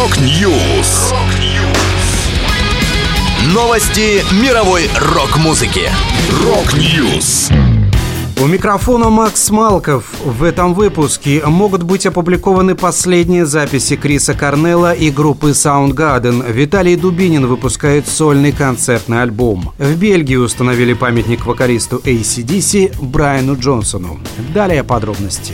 [0.00, 1.12] Rock News.
[3.52, 5.90] Новости мировой рок-музыки.
[6.42, 7.50] Rock News.
[8.40, 10.04] У микрофона Макс Малков.
[10.24, 16.50] В этом выпуске могут быть опубликованы последние записи Криса Корнелла и группы Soundgarden.
[16.50, 19.74] Виталий Дубинин выпускает сольный концертный альбом.
[19.76, 24.18] В Бельгии установили памятник вокалисту AC/DC Брайану Джонсону.
[24.54, 25.52] Далее подробности.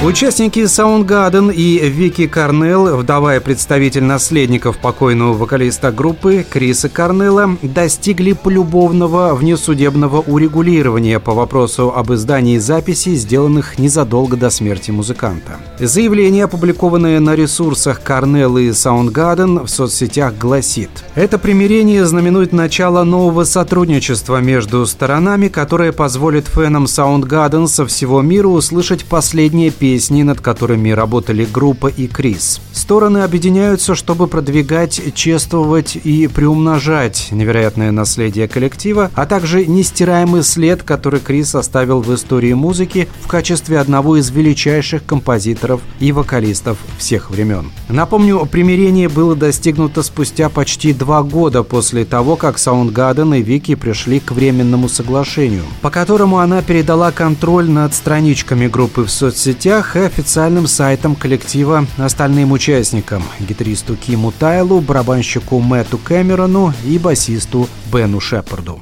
[0.00, 8.30] Участники Soundgarden и Вики Карнелл, вдова и представитель наследников покойного вокалиста группы Криса Карнелла, достигли
[8.32, 15.56] полюбовного внесудебного урегулирования по вопросу об издании записей, сделанных незадолго до смерти музыканта.
[15.80, 23.42] Заявление, опубликованное на ресурсах Карнелла и Soundgarden в соцсетях, гласит «Это примирение знаменует начало нового
[23.42, 30.42] сотрудничества между сторонами, которое позволит фенам Soundgarden со всего мира услышать последние песни песни, над
[30.42, 32.60] которыми работали группа и Крис.
[32.72, 41.20] Стороны объединяются, чтобы продвигать, чествовать и приумножать невероятное наследие коллектива, а также нестираемый след, который
[41.20, 47.70] Крис оставил в истории музыки в качестве одного из величайших композиторов и вокалистов всех времен.
[47.88, 54.20] Напомню, примирение было достигнуто спустя почти два года после того, как Soundgarden и Вики пришли
[54.20, 60.00] к временному соглашению, по которому она передала контроль над страничками группы в соцсетях соцсетях и
[60.00, 68.80] официальным сайтом коллектива остальным участникам– гитаристу Киму Тайлу, барабанщику Мэтту Кэмерону и басисту Бену Шепарду.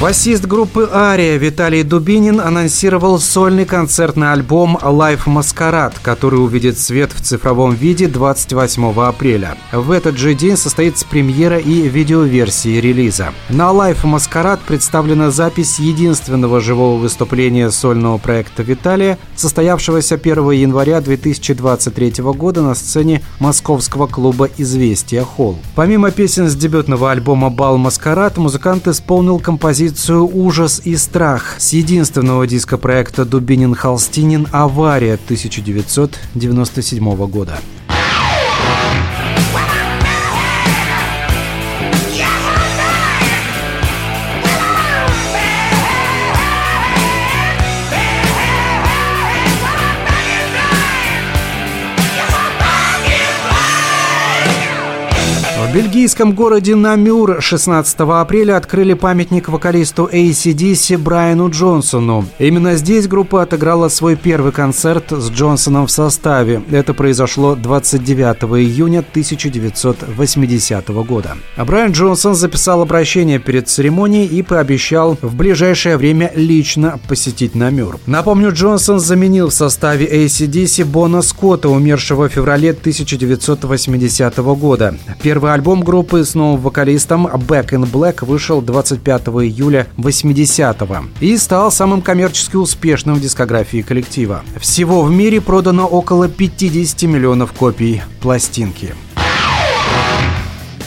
[0.00, 7.20] Басист группы «Ария» Виталий Дубинин анонсировал сольный концертный альбом «Life Маскарад», который увидит свет в
[7.20, 9.56] цифровом виде 28 апреля.
[9.72, 13.30] В этот же день состоится премьера и видеоверсии релиза.
[13.48, 22.22] На «Life Маскарад» представлена запись единственного живого выступления сольного проекта Виталия, состоявшегося 1 января 2023
[22.34, 25.58] года на сцене московского клуба «Известия Холл».
[25.74, 31.72] Помимо песен с дебютного альбома «Бал Маскарад», музыкант исполнил композицию композицию «Ужас и страх» с
[31.72, 34.46] единственного диска проекта «Дубинин-Холстинин.
[34.52, 37.58] Авария» 1997 года.
[55.78, 62.24] Бельгийском городе Намюр 16 апреля открыли памятник вокалисту ACDC Брайану Джонсону.
[62.40, 66.64] Именно здесь группа отыграла свой первый концерт с Джонсоном в составе.
[66.72, 71.36] Это произошло 29 июня 1980 года.
[71.54, 78.00] А Брайан Джонсон записал обращение перед церемонией и пообещал в ближайшее время лично посетить Намюр.
[78.06, 84.96] Напомню, Джонсон заменил в составе ACDC Бона Скотта, умершего в феврале 1980 года.
[85.22, 91.70] Первый Альбом группы с новым вокалистом Back in Black вышел 25 июля 80-го и стал
[91.70, 94.44] самым коммерчески успешным в дискографии коллектива.
[94.58, 98.94] Всего в мире продано около 50 миллионов копий пластинки.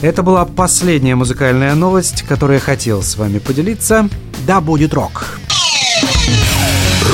[0.00, 4.08] Это была последняя музыкальная новость, которую я хотел с вами поделиться.
[4.46, 5.38] Да будет рок!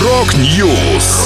[0.05, 1.25] Rock News!